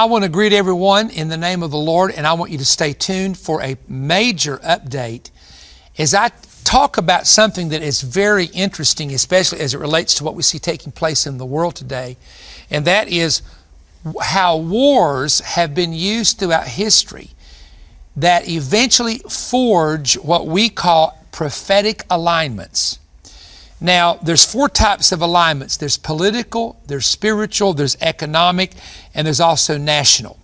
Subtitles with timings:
[0.00, 2.56] I want to greet everyone in the name of the Lord, and I want you
[2.56, 5.30] to stay tuned for a major update
[5.98, 6.30] as I
[6.64, 10.58] talk about something that is very interesting, especially as it relates to what we see
[10.58, 12.16] taking place in the world today,
[12.70, 13.42] and that is
[14.22, 17.32] how wars have been used throughout history
[18.16, 23.00] that eventually forge what we call prophetic alignments.
[23.80, 25.76] Now, there's four types of alignments.
[25.78, 28.72] There's political, there's spiritual, there's economic,
[29.14, 30.38] and there's also national.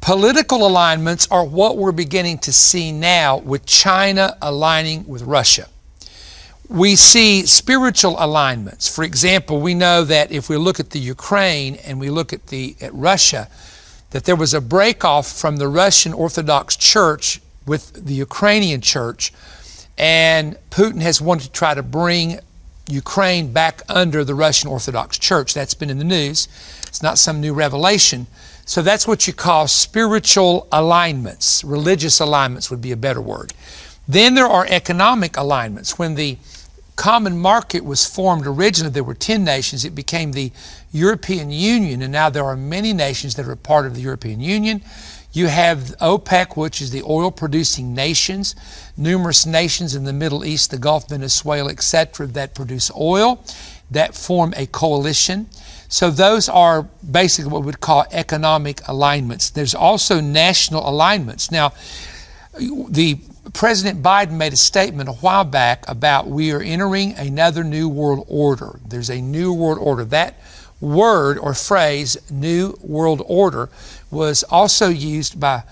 [0.00, 5.68] Political alignments are what we're beginning to see now with China aligning with Russia.
[6.68, 8.88] We see spiritual alignments.
[8.88, 12.46] For example, we know that if we look at the Ukraine and we look at
[12.46, 13.48] the at Russia,
[14.10, 19.32] that there was a break off from the Russian Orthodox Church with the Ukrainian church,
[19.98, 22.38] and Putin has wanted to try to bring
[22.90, 25.54] Ukraine back under the Russian Orthodox Church.
[25.54, 26.48] That's been in the news.
[26.86, 28.26] It's not some new revelation.
[28.64, 31.64] So that's what you call spiritual alignments.
[31.64, 33.52] Religious alignments would be a better word.
[34.06, 35.98] Then there are economic alignments.
[35.98, 36.38] When the
[36.96, 39.84] common market was formed originally, there were 10 nations.
[39.84, 40.52] It became the
[40.92, 44.82] European Union, and now there are many nations that are part of the European Union.
[45.32, 48.56] You have OPEC, which is the oil producing nations,
[48.96, 53.44] numerous nations in the Middle East, the Gulf, Venezuela, etc., that produce oil,
[53.90, 55.46] that form a coalition.
[55.88, 59.50] So those are basically what we would call economic alignments.
[59.50, 61.50] There's also national alignments.
[61.50, 61.72] Now,
[62.58, 63.20] the
[63.52, 68.24] President Biden made a statement a while back about we are entering another new world
[68.28, 68.80] order.
[68.86, 70.04] There's a new world order.
[70.04, 70.40] That
[70.80, 73.68] word or phrase, New World Order,
[74.10, 75.62] was also used by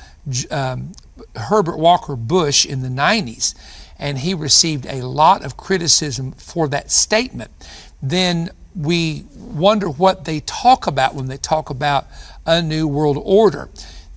[0.50, 0.92] um,
[1.34, 3.54] Herbert Walker Bush in the 90s,
[3.98, 7.50] and he received a lot of criticism for that statement.
[8.02, 12.06] Then we wonder what they talk about when they talk about
[12.46, 13.68] a New World Order.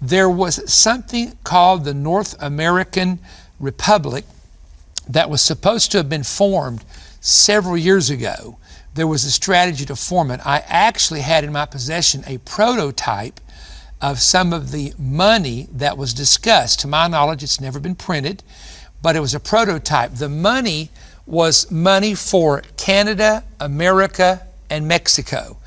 [0.01, 3.19] There was something called the North American
[3.59, 4.25] Republic
[5.07, 6.83] that was supposed to have been formed
[7.21, 8.57] several years ago
[8.93, 10.39] there was a strategy to form it.
[10.45, 13.39] I actually had in my possession a prototype
[14.01, 16.79] of some of the money that was discussed.
[16.81, 18.43] To my knowledge, it's never been printed,
[19.01, 20.15] but it was a prototype.
[20.15, 20.89] The money
[21.25, 25.57] was money for Canada, America, and Mexico.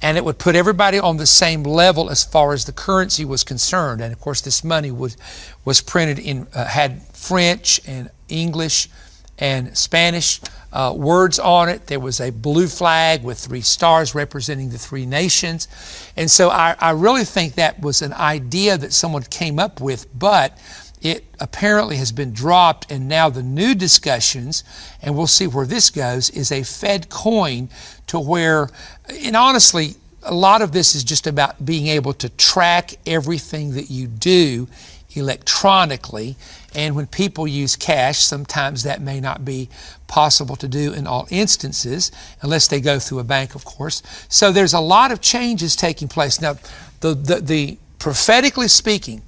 [0.00, 3.42] And it would put everybody on the same level as far as the currency was
[3.42, 4.00] concerned.
[4.00, 5.16] And of course, this money was,
[5.64, 8.88] was printed in, uh, had French and English
[9.38, 10.40] and Spanish
[10.72, 11.86] uh, words on it.
[11.86, 15.68] There was a blue flag with three stars representing the three nations.
[16.16, 20.06] And so I, I really think that was an idea that someone came up with,
[20.18, 20.58] but
[21.00, 22.90] it apparently has been dropped.
[22.90, 24.64] And now the new discussions,
[25.00, 27.70] and we'll see where this goes, is a Fed coin
[28.08, 28.68] to where,
[29.08, 33.90] and honestly, a lot of this is just about being able to track everything that
[33.90, 34.68] you do
[35.14, 36.36] electronically.
[36.74, 39.68] And when people use cash, sometimes that may not be
[40.06, 42.12] possible to do in all instances,
[42.42, 44.02] unless they go through a bank, of course.
[44.28, 46.40] So there's a lot of changes taking place.
[46.40, 46.54] Now,
[47.00, 49.22] the, the, the prophetically speaking,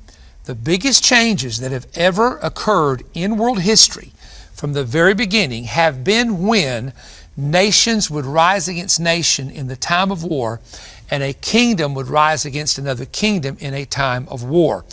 [0.44, 4.12] the biggest changes that have ever occurred in world history
[4.52, 6.92] from the very beginning have been when
[7.36, 10.60] nations would rise against nation in the time of war
[11.10, 14.84] and a kingdom would rise against another kingdom in a time of war.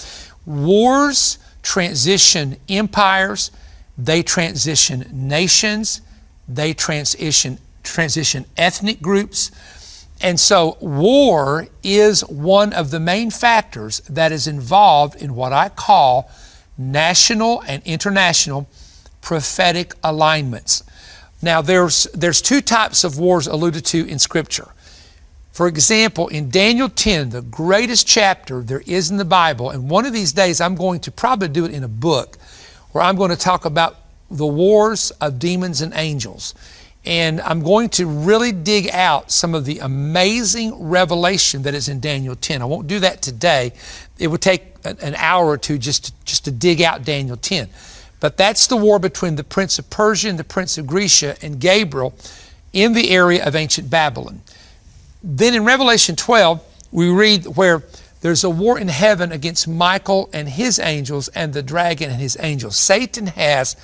[0.45, 3.51] Wars transition empires,
[3.97, 6.01] they transition nations,
[6.47, 9.51] they transition, transition ethnic groups.
[10.21, 15.69] And so, war is one of the main factors that is involved in what I
[15.69, 16.31] call
[16.77, 18.67] national and international
[19.21, 20.83] prophetic alignments.
[21.41, 24.69] Now, there's, there's two types of wars alluded to in Scripture.
[25.51, 30.05] For example, in Daniel 10, the greatest chapter there is in the Bible, and one
[30.05, 32.37] of these days I'm going to probably do it in a book
[32.91, 33.97] where I'm going to talk about
[34.29, 36.53] the wars of demons and angels.
[37.05, 42.01] And I'm going to really dig out some of the amazing revelation that is in
[42.01, 42.61] Daniel 10.
[42.61, 43.71] I won't do that today.
[44.19, 47.69] It would take an hour or two just to, just to dig out Daniel 10.
[48.19, 51.59] But that's the war between the prince of Persia and the prince of Grecia and
[51.59, 52.13] Gabriel
[52.73, 54.41] in the area of ancient Babylon.
[55.23, 57.83] Then in Revelation 12, we read where
[58.21, 62.37] there's a war in heaven against Michael and his angels and the dragon and his
[62.39, 62.75] angels.
[62.75, 63.75] Satan has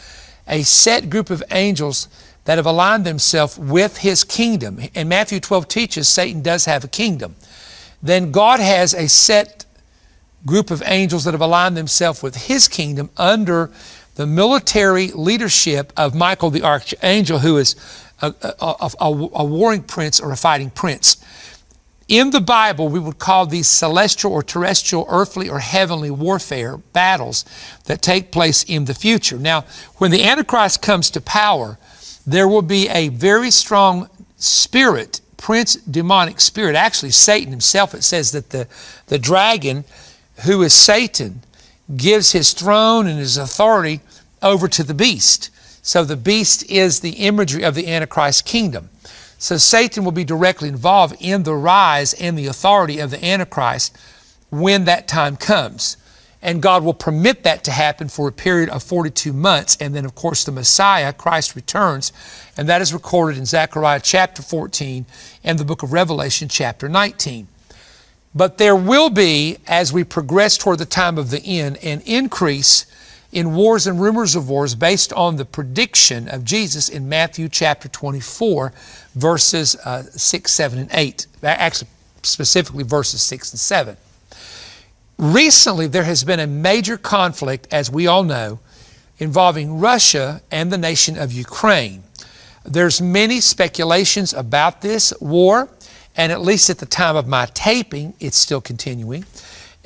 [0.48, 2.08] a set group of angels
[2.46, 4.80] that have aligned themselves with his kingdom.
[4.96, 7.36] And Matthew 12 teaches Satan does have a kingdom.
[8.02, 9.66] Then God has a set
[10.46, 13.72] group of angels that have aligned themselves with his kingdom under
[14.16, 17.76] the military leadership of Michael the archangel, who is
[18.22, 21.18] a, a, a, a warring prince or a fighting prince.
[22.08, 27.46] In the Bible, we would call these celestial or terrestrial, earthly or heavenly warfare battles
[27.86, 29.38] that take place in the future.
[29.38, 29.66] Now,
[29.98, 31.80] when the Antichrist comes to power,
[32.28, 37.94] there will be a very strong spirit, prince demonic spirit, actually Satan himself.
[37.94, 38.68] It says that the,
[39.08, 39.86] the dragon,
[40.46, 41.42] who is Satan,
[41.96, 44.02] gives his throne and his authority
[44.42, 45.50] over to the beast.
[45.82, 48.90] So the beast is the imagery of the Antichrist kingdom.
[49.38, 53.98] So Satan will be directly involved in the rise and the authority of the Antichrist
[54.50, 55.98] when that time comes.
[56.42, 59.78] And God will permit that to happen for a period of 42 months.
[59.80, 62.14] And then, of course, the Messiah, Christ, returns.
[62.58, 65.06] And that is recorded in Zechariah chapter 14
[65.44, 67.48] and the book of Revelation chapter 19.
[68.36, 72.86] But there will be, as we progress toward the time of the end, an increase
[73.32, 77.88] in wars and rumors of wars based on the prediction of Jesus in Matthew chapter
[77.88, 78.74] 24,
[79.16, 81.28] verses uh, 6, 7, and 8.
[81.44, 81.90] Actually,
[82.22, 83.98] specifically verses 6 and 7.
[85.18, 88.60] Recently, there has been a major conflict, as we all know,
[89.20, 92.04] involving Russia and the nation of Ukraine.
[92.66, 95.70] There's many speculations about this war,
[96.16, 99.26] and at least at the time of my taping, it's still continuing.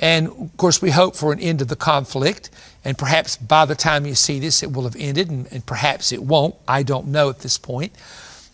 [0.00, 2.50] And of course, we hope for an end of the conflict,
[2.84, 6.12] and perhaps by the time you see this, it will have ended, and, and perhaps
[6.12, 6.54] it won't.
[6.66, 7.92] I don't know at this point.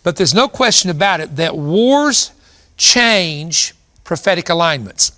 [0.03, 2.31] But there's no question about it that wars
[2.77, 3.75] change
[4.05, 5.13] prophetic alignments.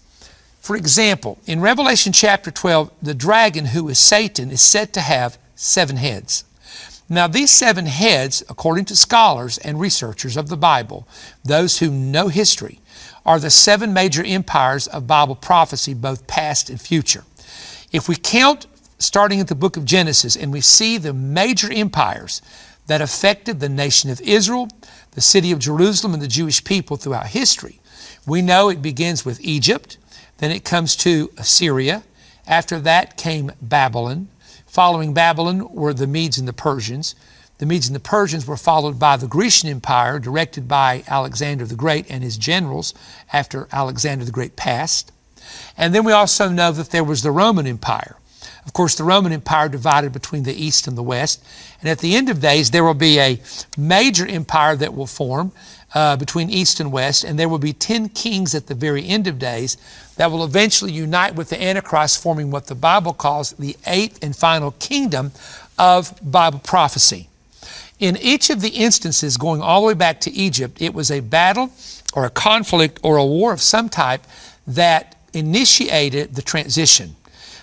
[0.60, 5.38] For example, in Revelation chapter 12, the dragon, who is Satan, is said to have
[5.54, 6.44] seven heads.
[7.08, 11.06] Now, these seven heads, according to scholars and researchers of the Bible,
[11.44, 12.80] those who know history,
[13.24, 17.24] are the seven major empires of Bible prophecy, both past and future.
[17.92, 18.66] If we count
[18.98, 22.42] starting at the book of Genesis and we see the major empires
[22.86, 24.68] that affected the nation of Israel,
[25.12, 27.80] the city of Jerusalem, and the Jewish people throughout history,
[28.26, 29.98] we know it begins with Egypt,
[30.38, 32.02] then it comes to Assyria.
[32.46, 34.28] After that came Babylon.
[34.76, 37.14] Following Babylon were the Medes and the Persians.
[37.56, 41.74] The Medes and the Persians were followed by the Grecian Empire, directed by Alexander the
[41.74, 42.92] Great and his generals
[43.32, 45.12] after Alexander the Great passed.
[45.78, 48.16] And then we also know that there was the Roman Empire.
[48.66, 51.42] Of course, the Roman Empire divided between the East and the West.
[51.80, 53.40] And at the end of days, there will be a
[53.78, 55.52] major empire that will form
[55.96, 59.26] uh, between East and West, and there will be 10 kings at the very end
[59.26, 59.78] of days
[60.16, 64.36] that will eventually unite with the Antichrist, forming what the Bible calls the eighth and
[64.36, 65.32] final kingdom
[65.78, 67.30] of Bible prophecy.
[67.98, 71.20] In each of the instances, going all the way back to Egypt, it was a
[71.20, 71.70] battle
[72.12, 74.20] or a conflict or a war of some type
[74.66, 77.16] that initiated the transition.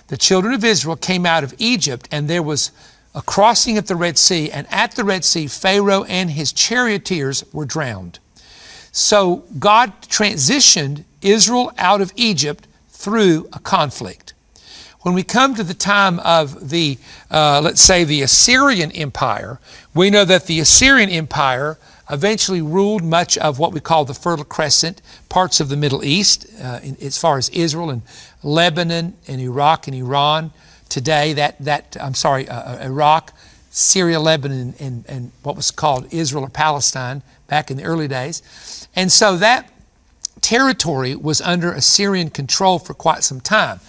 [0.08, 2.72] The children of Israel came out of Egypt, and there was
[3.14, 7.44] a crossing at the Red Sea, and at the Red Sea, Pharaoh and his charioteers
[7.52, 8.18] were drowned.
[8.94, 14.34] So God transitioned Israel out of Egypt through a conflict.
[15.00, 16.96] When we come to the time of the,
[17.28, 19.58] uh, let's say, the Assyrian Empire,
[19.94, 21.76] we know that the Assyrian Empire
[22.08, 26.46] eventually ruled much of what we call the Fertile Crescent, parts of the Middle East,
[26.62, 28.02] uh, in, as far as Israel and
[28.44, 30.52] Lebanon and Iraq and Iran
[30.88, 33.32] today, that, that I'm sorry, uh, uh, Iraq,
[33.76, 38.86] Syria, Lebanon, and, and what was called Israel or Palestine back in the early days.
[38.94, 39.68] And so that
[40.40, 43.80] territory was under Assyrian control for quite some time.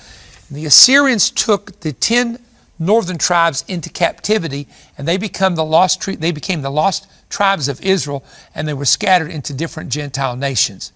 [0.49, 2.39] The Assyrians took the 10
[2.79, 7.79] northern tribes into captivity and they become the lost they became the lost tribes of
[7.81, 8.25] Israel
[8.55, 10.93] and they were scattered into different Gentile nations.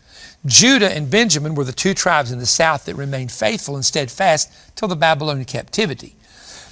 [0.47, 4.51] Judah and Benjamin were the two tribes in the south that remained faithful and steadfast
[4.75, 6.15] till the Babylonian captivity.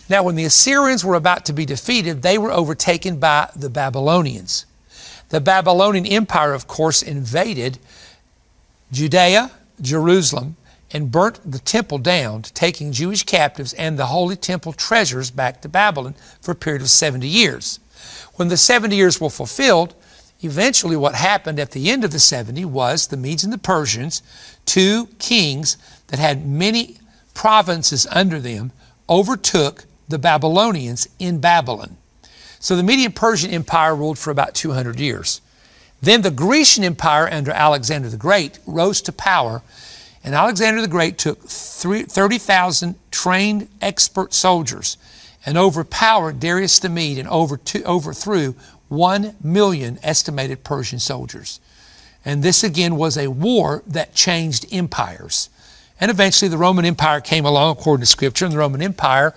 [0.10, 4.66] Now, when the Assyrians were about to be defeated, they were overtaken by the Babylonians.
[5.30, 7.80] The Babylonian Empire, of course, invaded
[8.92, 10.56] Judea, Jerusalem,
[10.92, 15.70] and burnt the temple down, taking Jewish captives and the holy temple treasures back to
[15.70, 17.80] Babylon for a period of 70 years.
[18.36, 19.94] When the 70 years were fulfilled,
[20.42, 24.22] eventually what happened at the end of the 70 was the Medes and the Persians,
[24.66, 26.98] two kings that had many
[27.34, 28.72] provinces under them,
[29.10, 31.98] overtook the Babylonians in Babylon.
[32.60, 35.42] So the Median Persian Empire ruled for about 200 years.
[36.02, 39.62] Then the Grecian Empire under Alexander the Great rose to power,
[40.24, 44.98] and Alexander the Great took 30,000 trained expert soldiers
[45.46, 48.56] and overpowered Darius the Mede and overthrew
[48.90, 51.60] 1 million estimated Persian soldiers.
[52.26, 55.50] And this again was a war that changed empires.
[56.00, 59.34] And eventually the Roman Empire came along, according to Scripture, and the Roman Empire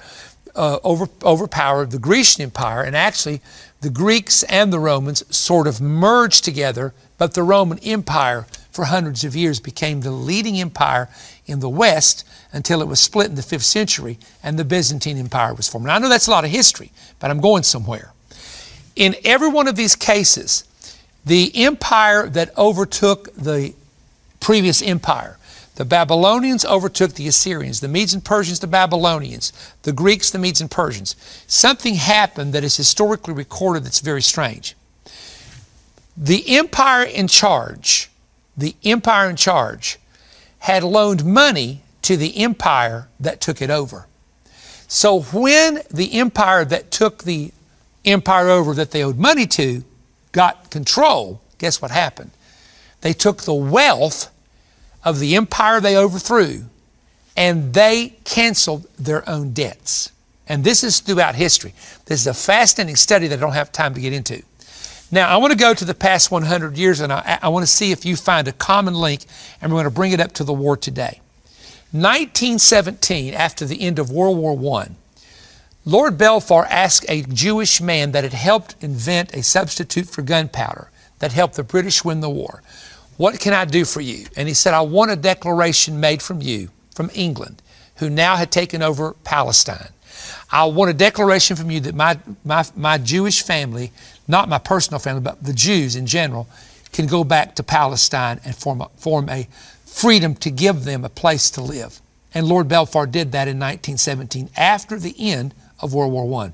[0.54, 2.82] uh, over, overpowered the Grecian Empire.
[2.82, 3.40] And actually,
[3.80, 9.24] the Greeks and the Romans sort of merged together, but the Roman Empire, for hundreds
[9.24, 11.08] of years, became the leading empire
[11.46, 15.54] in the West until it was split in the 5th century and the Byzantine Empire
[15.54, 15.86] was formed.
[15.86, 18.12] Now, I know that's a lot of history, but I'm going somewhere.
[18.96, 20.64] In every one of these cases,
[21.24, 23.74] the empire that overtook the
[24.40, 25.38] previous empire,
[25.76, 30.60] the Babylonians overtook the Assyrians, the Medes and Persians, the Babylonians, the Greeks, the Medes
[30.60, 31.16] and Persians.
[31.46, 34.76] Something happened that is historically recorded that's very strange.
[36.16, 38.10] The empire in charge,
[38.56, 39.98] the empire in charge,
[40.60, 44.06] had loaned money to the empire that took it over.
[44.88, 47.52] So when the empire that took the
[48.04, 49.84] empire over that they owed money to
[50.32, 52.32] got control, guess what happened?
[53.00, 54.28] They took the wealth
[55.04, 56.64] of the empire they overthrew
[57.36, 60.12] and they canceled their own debts.
[60.46, 61.74] And this is throughout history.
[62.06, 64.42] This is a fascinating study that I don't have time to get into.
[65.12, 67.70] Now, I want to go to the past 100 years and I, I want to
[67.70, 69.24] see if you find a common link
[69.60, 71.20] and we're going to bring it up to the war today.
[71.92, 74.90] 1917, after the end of World War I,
[75.84, 81.32] Lord Balfour asked a Jewish man that had helped invent a substitute for gunpowder that
[81.32, 82.62] helped the British win the war,
[83.20, 84.24] What can I do for you?
[84.34, 87.60] And he said, I want a declaration made from you, from England,
[87.96, 89.90] who now had taken over Palestine.
[90.50, 93.92] I want a declaration from you that my, my, my Jewish family,
[94.26, 96.48] not my personal family, but the Jews in general,
[96.92, 99.48] can go back to Palestine and form a, form a
[99.84, 102.00] freedom to give them a place to live.
[102.32, 106.52] And Lord Balfour did that in 1917 after the end of World War I.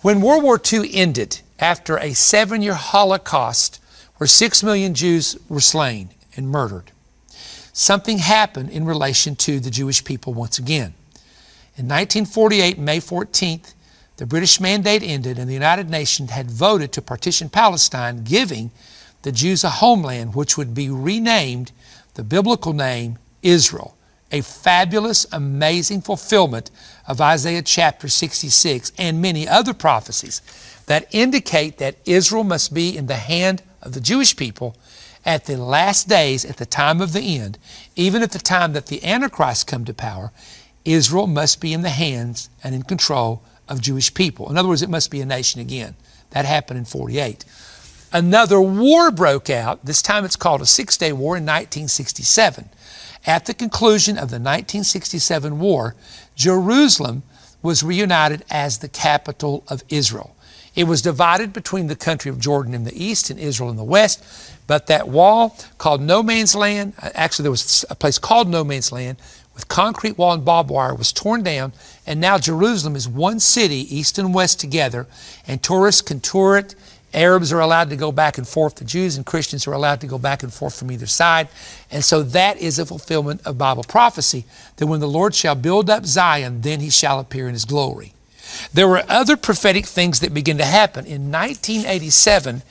[0.00, 3.81] When World War II ended, after a seven year Holocaust
[4.22, 6.92] where six million Jews were slain and murdered,
[7.72, 10.94] something happened in relation to the Jewish people once again.
[11.76, 13.74] In 1948, May 14th,
[14.18, 18.70] the British mandate ended and the United Nations had voted to partition Palestine, giving
[19.22, 21.72] the Jews a homeland which would be renamed
[22.14, 23.96] the biblical name Israel
[24.30, 26.70] a fabulous, amazing fulfillment
[27.08, 30.40] of Isaiah chapter 66 and many other prophecies
[30.86, 34.76] that indicate that Israel must be in the hand of the Jewish people
[35.24, 37.58] at the last days, at the time of the end,
[37.94, 40.32] even at the time that the Antichrist come to power,
[40.84, 44.50] Israel must be in the hands and in control of Jewish people.
[44.50, 45.94] In other words, it must be a nation again.
[46.30, 47.44] That happened in 48.
[48.12, 49.84] Another war broke out.
[49.84, 52.68] This time it's called a Six Day War in 1967.
[53.24, 55.94] At the conclusion of the 1967 war,
[56.34, 57.22] Jerusalem
[57.62, 60.31] was reunited as the capital of Israel.
[60.74, 63.84] It was divided between the country of Jordan in the east and Israel in the
[63.84, 64.24] west,
[64.66, 68.90] but that wall called No Man's Land, actually, there was a place called No Man's
[68.90, 69.18] Land
[69.54, 71.74] with concrete wall and barbed wire, was torn down,
[72.06, 75.06] and now Jerusalem is one city, east and west together,
[75.46, 76.74] and tourists can tour it
[77.14, 78.76] Arabs are allowed to go back and forth.
[78.76, 81.48] The Jews and Christians are allowed to go back and forth from either side.
[81.90, 84.44] And so that is a fulfillment of Bible prophecy
[84.76, 88.14] that when the Lord shall build up Zion, then he shall appear in his glory.
[88.72, 91.06] There were other prophetic things that began to happen.
[91.06, 92.62] In 1987,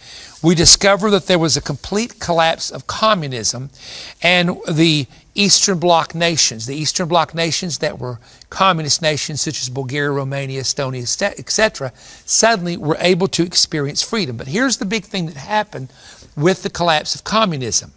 [0.44, 3.70] we discover that there was a complete collapse of communism
[4.22, 8.20] and the Eastern Bloc nations, the Eastern Bloc nations that were
[8.50, 11.04] communist nations such as Bulgaria, Romania, Estonia,
[11.40, 11.94] etc.,
[12.26, 14.36] suddenly were able to experience freedom.
[14.36, 15.92] But here's the big thing that happened
[16.36, 17.94] with the collapse of communism.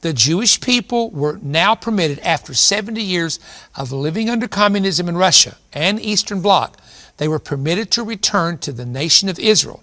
[0.00, 3.38] The Jewish people were now permitted, after 70 years
[3.74, 6.78] of living under communism in Russia and Eastern Bloc,
[7.16, 9.82] they were permitted to return to the nation of Israel.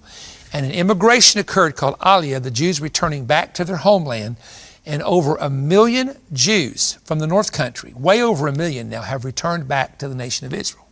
[0.52, 4.38] And an immigration occurred called Aliyah, the Jews returning back to their homeland
[4.86, 9.24] and over a million Jews from the North Country, way over a million now, have
[9.24, 10.86] returned back to the nation of Israel.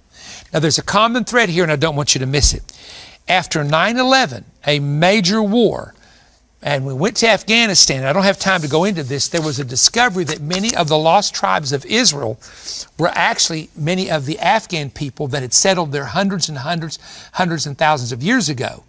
[0.54, 2.64] Now, there's a common thread here, and I don't want you to miss it.
[3.28, 5.94] After 9 11, a major war,
[6.64, 9.60] and we went to Afghanistan, I don't have time to go into this, there was
[9.60, 12.40] a discovery that many of the lost tribes of Israel
[13.00, 17.00] were actually many of the Afghan people that had settled there hundreds and hundreds,
[17.34, 18.84] hundreds and thousands of years ago,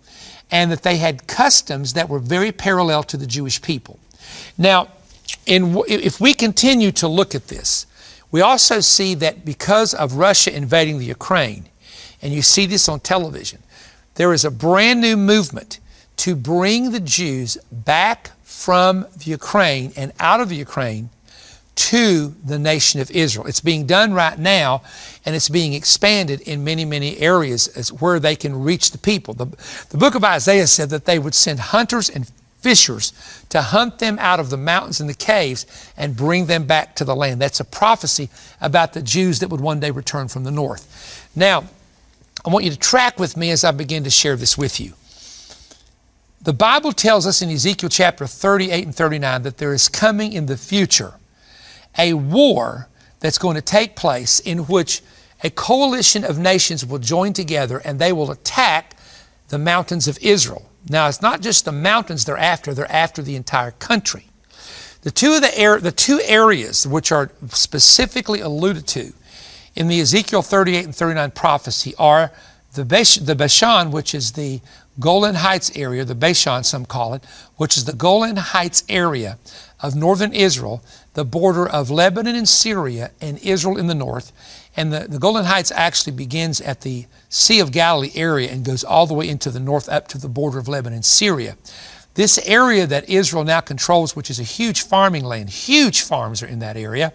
[0.50, 3.99] and that they had customs that were very parallel to the Jewish people.
[4.59, 4.88] Now,
[5.47, 7.87] in, if we continue to look at this,
[8.31, 11.69] we also see that because of Russia invading the Ukraine,
[12.21, 13.62] and you see this on television,
[14.17, 15.79] there is a brand new movement
[16.16, 21.11] to bring the Jews back from the Ukraine and out of the Ukraine
[21.75, 23.47] to the nation of Israel.
[23.47, 24.83] It's being done right now,
[25.25, 29.35] and it's being expanded in many, many areas as where they can reach the people.
[29.35, 29.47] The,
[29.88, 33.12] the book of Isaiah said that they would send hunters and fishers
[33.49, 35.66] to hunt them out of the mountains and the caves
[35.97, 37.40] and bring them back to the land.
[37.40, 38.28] That's a prophecy
[38.61, 41.31] about the Jews that would one day return from the north.
[41.35, 41.64] Now,
[42.45, 44.92] I want you to track with me as I begin to share this with you.
[46.45, 50.47] The Bible tells us in Ezekiel chapter 38 and 39 that there is coming in
[50.47, 51.15] the future
[51.97, 52.89] a war
[53.21, 55.03] that's going to take place in which
[55.45, 58.97] a coalition of nations will join together and they will attack
[59.49, 60.69] the mountains of Israel.
[60.89, 64.27] Now, it's not just the mountains they're after, they're after the entire country.
[65.03, 69.13] The two, of the, the two areas which are specifically alluded to
[69.77, 72.33] in the Ezekiel 38 and 39 prophecy are
[72.75, 74.61] the Bashan, which is the
[75.01, 77.25] Golan Heights area, the Bashan, some call it,
[77.57, 79.39] which is the Golan Heights area
[79.81, 80.83] of northern Israel,
[81.15, 84.33] the border of Lebanon and Syria, and Israel in the north.
[84.77, 88.85] And the, the Golan Heights actually begins at the Sea of Galilee area and goes
[88.85, 91.57] all the way into the north up to the border of Lebanon and Syria.
[92.15, 96.47] This area that Israel now controls, which is a huge farming land, huge farms are
[96.47, 97.15] in that area,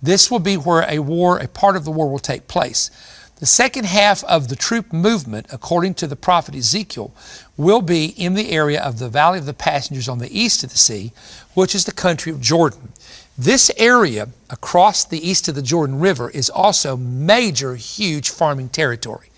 [0.00, 2.90] this will be where a war, a part of the war will take place.
[3.38, 7.14] The second half of the troop movement, according to the prophet Ezekiel,
[7.56, 10.70] will be in the area of the Valley of the Passengers on the east of
[10.70, 11.12] the sea,
[11.54, 12.92] which is the country of Jordan.
[13.36, 19.30] This area across the east of the Jordan River is also major, huge farming territory.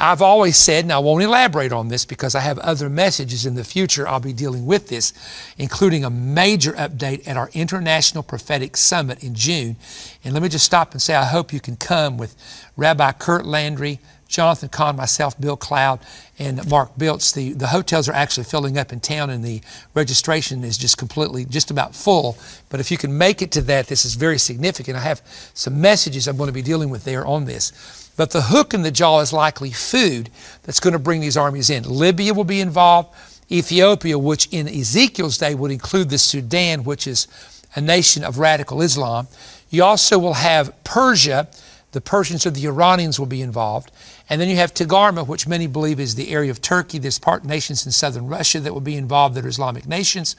[0.00, 3.54] I've always said, and I won't elaborate on this because I have other messages in
[3.54, 5.12] the future I'll be dealing with this,
[5.58, 9.76] including a major update at our International Prophetic Summit in June.
[10.24, 12.34] And let me just stop and say I hope you can come with
[12.78, 14.00] Rabbi Kurt Landry,
[14.30, 15.98] Jonathan Cahn, myself, Bill Cloud,
[16.38, 17.32] and Mark Biltz.
[17.32, 19.60] The, the hotels are actually filling up in town, and the
[19.92, 22.38] registration is just completely, just about full.
[22.68, 24.96] But if you can make it to that, this is very significant.
[24.96, 25.20] I have
[25.52, 28.12] some messages I'm going to be dealing with there on this.
[28.16, 30.30] But the hook in the jaw is likely food
[30.62, 31.82] that's going to bring these armies in.
[31.82, 33.12] Libya will be involved,
[33.50, 37.26] Ethiopia, which in Ezekiel's day would include the Sudan, which is
[37.74, 39.26] a nation of radical Islam.
[39.70, 41.48] You also will have Persia
[41.92, 43.90] the Persians or the Iranians will be involved.
[44.30, 46.98] And then you have Togarmah, which many believe is the area of Turkey.
[46.98, 50.36] There's part nations in southern Russia that will be involved that are Islamic nations.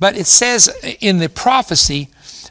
[0.00, 0.68] But it says
[1.00, 2.08] in the prophecy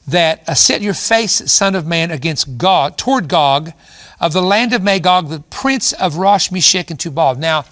[0.08, 3.74] that uh, set your face, son of man, against God, toward Gog,
[4.22, 7.36] of the land of Magog, the prince of Rosh, Meshech, and Tubal.
[7.36, 7.66] Now,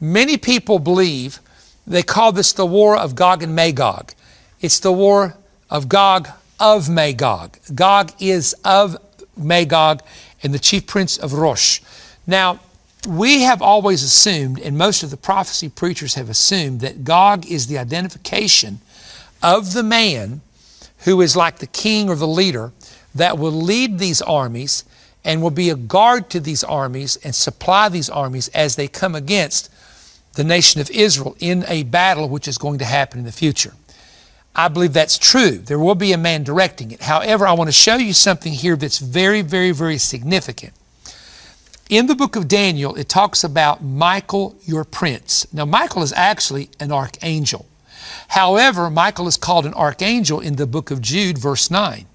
[0.00, 1.38] many people believe
[1.86, 4.14] they call this the war of Gog and Magog.
[4.60, 5.36] It's the war
[5.68, 7.58] of Gog of Magog.
[7.74, 8.96] Gog is of
[9.36, 10.00] Magog,
[10.42, 11.80] and the chief prince of Rosh.
[12.26, 12.60] Now,
[13.08, 17.66] we have always assumed, and most of the prophecy preachers have assumed, that Gog is
[17.66, 18.80] the identification
[19.42, 20.40] of the man
[20.98, 22.72] who is like the king or the leader
[23.14, 24.84] that will lead these armies
[25.24, 29.14] and will be a guard to these armies and supply these armies as they come
[29.14, 29.70] against
[30.34, 33.74] the nation of Israel in a battle which is going to happen in the future.
[34.54, 35.58] I believe that's true.
[35.58, 37.02] There will be a man directing it.
[37.02, 40.72] However, I want to show you something here that's very, very, very significant.
[41.92, 45.46] In the book of Daniel, it talks about Michael, your prince.
[45.52, 47.66] Now, Michael is actually an archangel.
[48.28, 52.06] However, Michael is called an archangel in the book of Jude, verse 9.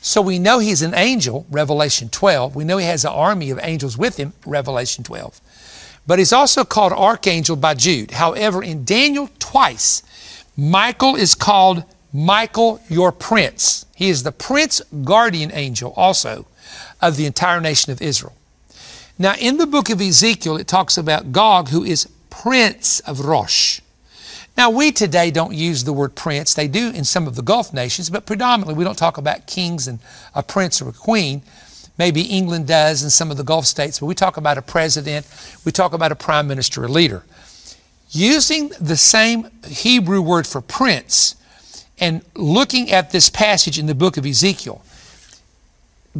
[0.00, 2.54] So we know he's an angel, Revelation 12.
[2.54, 5.40] We know he has an army of angels with him, Revelation 12.
[6.06, 8.12] But he's also called archangel by Jude.
[8.12, 10.04] However, in Daniel, twice,
[10.56, 13.86] Michael is called Michael, your prince.
[13.96, 16.46] He is the prince guardian angel also
[17.02, 18.36] of the entire nation of Israel.
[19.20, 23.82] Now, in the book of Ezekiel, it talks about Gog, who is prince of Rosh.
[24.56, 26.54] Now, we today don't use the word prince.
[26.54, 29.86] They do in some of the Gulf nations, but predominantly we don't talk about kings
[29.86, 29.98] and
[30.34, 31.42] a prince or a queen.
[31.98, 35.26] Maybe England does in some of the Gulf states, but we talk about a president,
[35.66, 37.22] we talk about a prime minister, a leader
[38.12, 41.36] using the same Hebrew word for prince
[41.98, 44.82] and looking at this passage in the book of Ezekiel,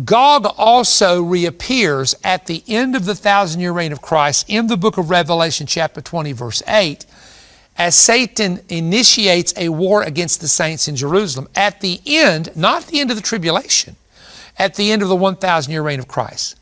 [0.05, 4.77] Gog also reappears at the end of the thousand year reign of Christ in the
[4.77, 7.05] book of Revelation, chapter 20, verse 8,
[7.77, 13.01] as Satan initiates a war against the saints in Jerusalem at the end, not the
[13.01, 13.97] end of the tribulation,
[14.57, 16.57] at the end of the 1,000 year reign of Christ.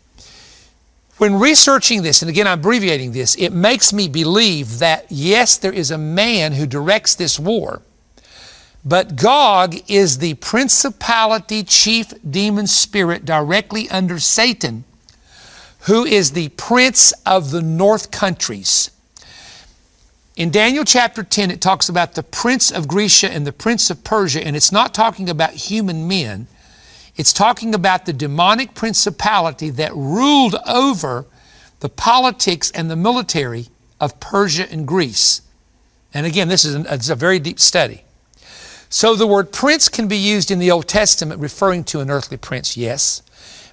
[1.19, 5.73] When researching this, and again I'm abbreviating this, it makes me believe that yes, there
[5.73, 7.83] is a man who directs this war,
[8.85, 14.85] but Gog is the principality chief demon spirit directly under Satan,
[15.81, 18.91] who is the prince of the north countries.
[20.37, 24.05] In Daniel chapter 10, it talks about the prince of Grecia and the prince of
[24.05, 26.47] Persia, and it's not talking about human men.
[27.17, 31.27] It's talking about the demonic principality that ruled over
[31.81, 33.67] the politics and the military
[34.01, 35.43] of Persia and Greece.
[36.15, 38.05] And again, this is a, a very deep study.
[38.91, 42.37] So the word prince can be used in the Old Testament referring to an earthly
[42.37, 43.23] prince, yes.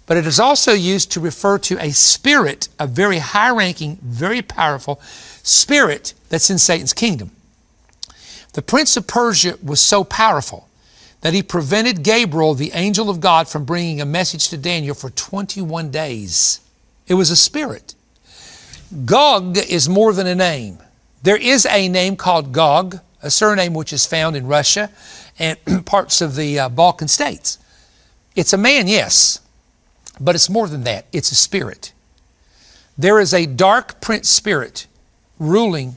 [0.06, 4.41] But it is also used to refer to a spirit, a very high ranking, very
[4.41, 4.99] powerful
[5.41, 7.32] spirit that's in Satan's kingdom.
[8.54, 10.67] The prince of Persia was so powerful
[11.21, 15.10] that he prevented Gabriel, the angel of God, from bringing a message to Daniel for
[15.10, 16.60] 21 days.
[17.08, 17.95] It was a spirit.
[19.06, 20.78] Gog is more than a name.
[21.23, 24.90] There is a name called Gog, a surname which is found in Russia
[25.40, 27.58] and parts of the uh, Balkan states.
[28.36, 29.40] It's a man, yes,
[30.20, 31.06] but it's more than that.
[31.12, 31.94] It's a spirit.
[32.98, 34.88] There is a dark prince spirit
[35.40, 35.96] ruling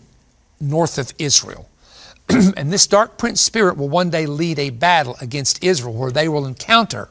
[0.61, 1.69] north of Israel.
[2.29, 6.29] and this dark prince spirit will one day lead a battle against Israel where they
[6.29, 7.09] will encounter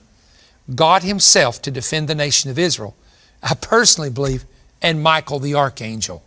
[0.76, 2.96] God Himself to defend the nation of Israel.
[3.42, 4.46] I personally believe,
[4.82, 6.24] and Michael the archangel,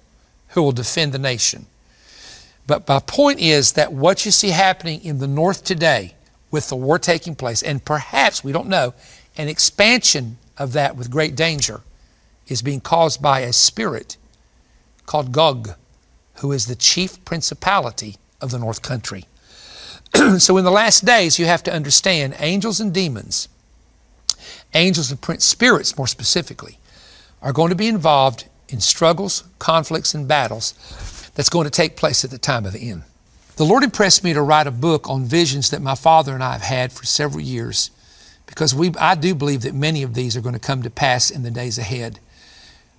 [0.48, 1.66] who will defend the nation.
[2.70, 6.14] But my point is that what you see happening in the north today
[6.52, 8.94] with the war taking place, and perhaps, we don't know,
[9.36, 11.80] an expansion of that with great danger,
[12.46, 14.16] is being caused by a spirit
[15.04, 15.70] called Gog,
[16.36, 19.24] who is the chief principality of the North Country.
[20.38, 23.48] so in the last days, you have to understand angels and demons,
[24.74, 26.78] angels and prince spirits more specifically,
[27.42, 30.74] are going to be involved in struggles, conflicts, and battles
[31.40, 33.02] that's going to take place at the time of the end.
[33.56, 36.52] The Lord impressed me to write a book on visions that my father and I
[36.52, 37.90] have had for several years
[38.44, 41.30] because we, I do believe that many of these are going to come to pass
[41.30, 42.20] in the days ahead.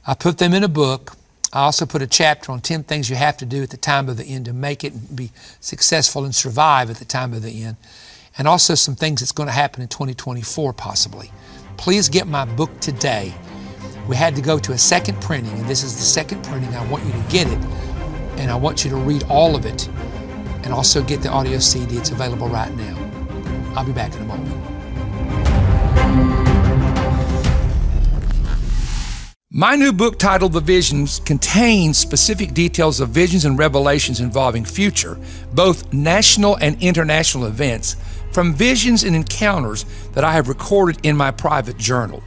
[0.08, 1.14] I put them in a book.
[1.54, 4.10] I also put a chapter on 10 things you have to do at the time
[4.10, 7.44] of the end to make it and be successful and survive at the time of
[7.44, 7.78] the end.
[8.40, 11.32] And also some things that's going to happen in 2024 possibly.
[11.78, 13.36] Please get my book today.
[14.08, 16.74] We had to go to a second printing, and this is the second printing.
[16.74, 17.60] I want you to get it,
[18.38, 19.88] and I want you to read all of it,
[20.63, 21.98] and also get the audio CD.
[21.98, 22.98] It's available right now.
[23.76, 24.72] I'll be back in a moment.
[29.54, 35.20] My new book titled The Visions contains specific details of visions and revelations involving future,
[35.54, 37.98] both national and international events,
[38.32, 42.24] from visions and encounters that I have recorded in my private journal.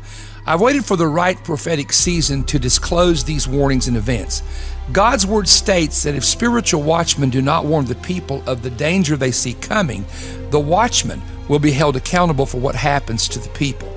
[0.46, 4.42] I've waited for the right prophetic season to disclose these warnings and events.
[4.92, 9.16] God's word states that if spiritual watchmen do not warn the people of the danger
[9.16, 10.04] they see coming,
[10.50, 13.90] the watchmen will be held accountable for what happens to the people.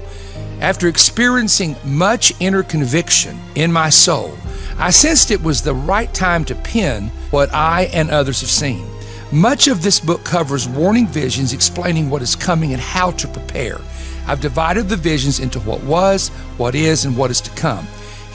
[0.61, 4.35] After experiencing much inner conviction in my soul,
[4.79, 8.87] I sensed it was the right time to pen what I and others have seen.
[9.31, 13.77] Much of this book covers warning visions explaining what is coming and how to prepare.
[14.25, 17.87] I've divided the visions into what was, what is, and what is to come.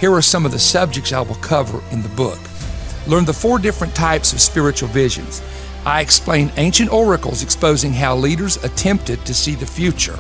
[0.02, 2.40] Here are some of the subjects I will cover in the book.
[3.06, 5.40] Learn the four different types of spiritual visions.
[5.86, 10.18] I explain ancient oracles exposing how leaders attempted to see the future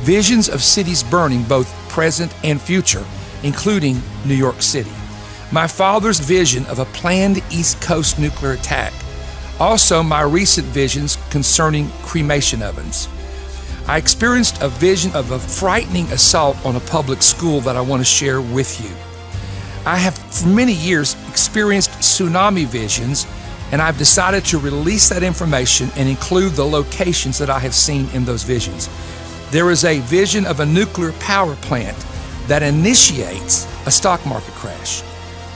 [0.00, 3.04] visions of cities burning, both present and future,
[3.42, 4.92] including New York City.
[5.52, 8.94] My father's vision of a planned East Coast nuclear attack.
[9.60, 13.10] Also, my recent visions concerning cremation ovens.
[13.86, 18.00] I experienced a vision of a frightening assault on a public school that I want
[18.00, 18.90] to share with you.
[19.84, 23.26] I have for many years experienced tsunami visions,
[23.72, 28.08] and I've decided to release that information and include the locations that I have seen
[28.14, 28.88] in those visions.
[29.50, 31.98] There is a vision of a nuclear power plant
[32.46, 35.02] that initiates a stock market crash.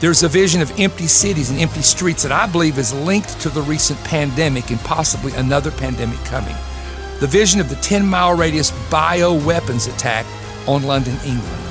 [0.00, 3.48] There's a vision of empty cities and empty streets that I believe is linked to
[3.48, 6.54] the recent pandemic and possibly another pandemic coming.
[7.20, 10.24] The vision of the 10 mile radius bioweapons attack
[10.68, 11.64] on London, England.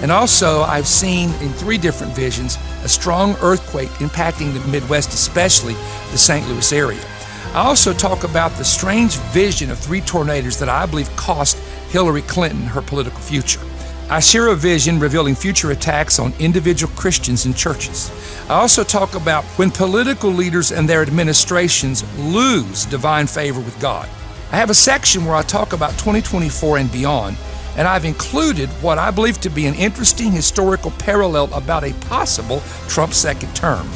[0.00, 5.74] And also, I've seen in three different visions a strong earthquake impacting the Midwest, especially
[6.12, 6.48] the St.
[6.48, 7.04] Louis area.
[7.52, 11.58] I also talk about the strange vision of three tornadoes that I believe cost
[11.90, 13.60] Hillary Clinton her political future.
[14.08, 18.10] I share a vision revealing future attacks on individual Christians and churches.
[18.48, 24.08] I also talk about when political leaders and their administrations lose divine favor with God.
[24.52, 27.36] I have a section where I talk about 2024 and beyond,
[27.76, 32.60] and I've included what I believe to be an interesting historical parallel about a possible
[32.88, 33.88] Trump second term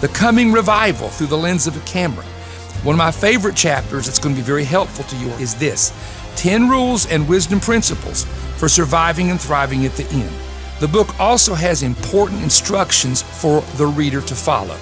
[0.00, 2.24] the coming revival through the lens of a camera.
[2.82, 5.92] One of my favorite chapters that's going to be very helpful to you is this
[6.34, 8.24] 10 Rules and Wisdom Principles
[8.56, 10.32] for Surviving and Thriving at the End.
[10.80, 14.76] The book also has important instructions for the reader to follow.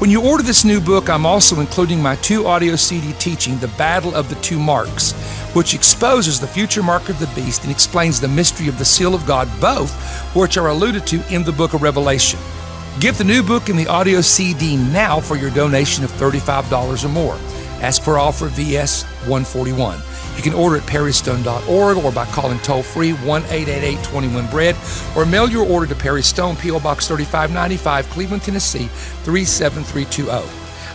[0.00, 3.68] When you order this new book, I'm also including my two audio CD teaching, The
[3.68, 5.12] Battle of the Two Marks,
[5.54, 9.14] which exposes the future mark of the beast and explains the mystery of the seal
[9.14, 9.92] of God, both
[10.34, 12.40] which are alluded to in the book of Revelation.
[12.98, 17.08] Get the new book and the audio CD now for your donation of $35 or
[17.08, 17.34] more.
[17.82, 20.00] Ask for offer VS 141.
[20.40, 24.74] You can order at perrystone.org or by calling toll free 1 888 21 Bread
[25.14, 26.80] or mail your order to Perry Stone, P.O.
[26.80, 28.86] Box 3595, Cleveland, Tennessee
[29.24, 30.48] 37320.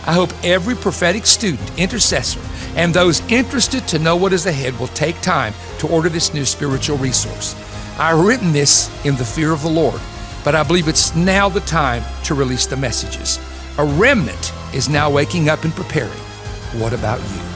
[0.04, 2.40] I hope every prophetic student, intercessor,
[2.74, 6.44] and those interested to know what is ahead will take time to order this new
[6.44, 7.54] spiritual resource.
[8.00, 10.00] I've written this in the fear of the Lord,
[10.44, 13.38] but I believe it's now the time to release the messages.
[13.78, 16.10] A remnant is now waking up and preparing.
[16.80, 17.55] What about you?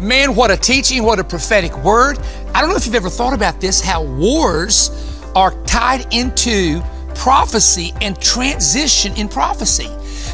[0.00, 2.20] Man, what a teaching, what a prophetic word.
[2.54, 4.90] I don't know if you've ever thought about this how wars
[5.34, 6.80] are tied into
[7.16, 9.88] prophecy and transition in prophecy.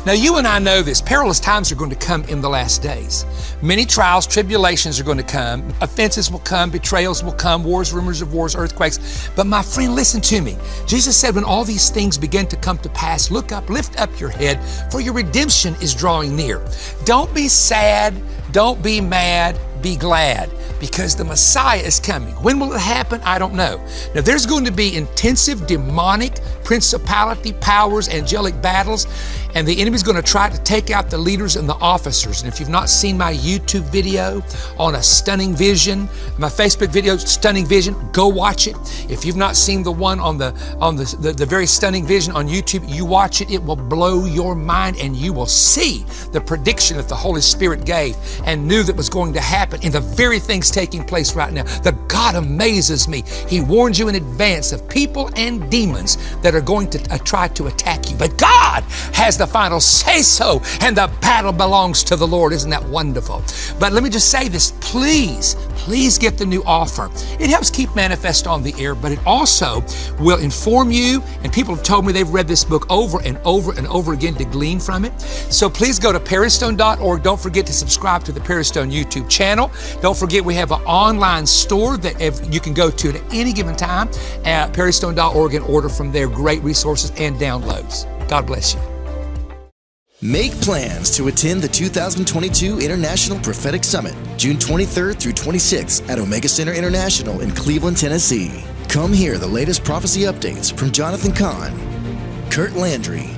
[0.06, 1.00] Now, you and I know this.
[1.00, 3.24] Perilous times are going to come in the last days.
[3.62, 5.66] Many trials, tribulations are going to come.
[5.80, 9.30] Offenses will come, betrayals will come, wars, rumors of wars, earthquakes.
[9.34, 10.58] But my friend, listen to me.
[10.86, 14.10] Jesus said, when all these things begin to come to pass, look up, lift up
[14.20, 14.62] your head,
[14.92, 16.62] for your redemption is drawing near.
[17.06, 18.14] Don't be sad.
[18.52, 19.58] Don't be mad.
[19.85, 22.33] Be glad because the Messiah is coming.
[22.37, 23.20] When will it happen?
[23.23, 23.77] I don't know.
[24.14, 29.07] Now, there's going to be intensive demonic principality, powers, angelic battles,
[29.55, 32.42] and the enemy's going to try to take out the leaders and the officers.
[32.42, 34.42] And if you've not seen my YouTube video
[34.79, 38.77] on a stunning vision, my Facebook video, stunning vision, go watch it.
[39.11, 42.33] If you've not seen the one on the on the, the, the very stunning vision
[42.35, 43.51] on YouTube, you watch it.
[43.51, 47.85] It will blow your mind, and you will see the prediction that the Holy Spirit
[47.85, 48.16] gave
[48.47, 51.64] and knew that was going to happen in the very things taking place right now.
[51.80, 53.22] The God amazes me.
[53.48, 57.48] He warns you in advance of people and demons that are going to uh, try
[57.48, 58.16] to attack you.
[58.16, 58.82] But God
[59.12, 62.52] has the final say so, and the battle belongs to the Lord.
[62.52, 63.42] Isn't that wonderful?
[63.78, 67.10] But let me just say this please, please get the new offer.
[67.40, 69.82] It helps keep Manna-fest on the air, but it also
[70.18, 71.22] will inform you.
[71.42, 74.34] And people have told me they've read this book over and over and over again
[74.37, 75.18] to glean from it.
[75.20, 77.22] So please go to perrystone.org.
[77.22, 79.63] Don't forget to subscribe to the Perry Stone YouTube channel.
[80.00, 83.77] Don't forget we have an online store that you can go to at any given
[83.77, 84.09] time
[84.44, 88.07] at perrystone.org and order from there great resources and downloads.
[88.29, 88.81] God bless you.
[90.22, 96.48] Make plans to attend the 2022 International Prophetic Summit, June 23rd through 26th at Omega
[96.48, 98.64] Center International in Cleveland, Tennessee.
[98.88, 101.79] Come hear the latest prophecy updates from Jonathan Cahn,
[102.50, 103.37] Kurt Landry,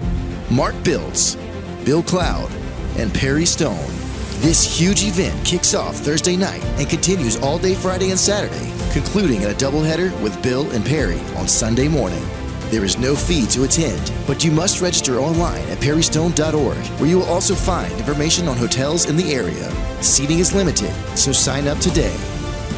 [0.49, 1.37] Mark Biltz,
[1.85, 2.53] Bill Cloud,
[2.99, 4.06] and Perry Stone.
[4.41, 9.41] This huge event kicks off Thursday night and continues all day Friday and Saturday, concluding
[9.41, 12.23] in a doubleheader with Bill and Perry on Sunday morning.
[12.69, 17.19] There is no fee to attend, but you must register online at perrystone.org, where you
[17.19, 19.71] will also find information on hotels in the area.
[20.03, 22.15] Seating is limited, so sign up today.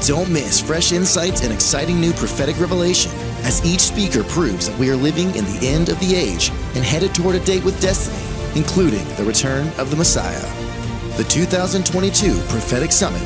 [0.07, 3.11] Don't miss fresh insights and exciting new prophetic revelation
[3.43, 6.85] as each speaker proves that we are living in the end of the age and
[6.85, 8.23] headed toward a date with destiny,
[8.55, 10.68] including the return of the Messiah.
[11.19, 13.21] The 2022 Prophetic Summit.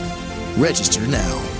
[0.57, 1.52] Register now.